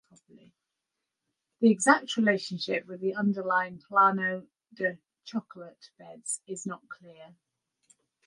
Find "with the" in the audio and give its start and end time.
2.87-3.13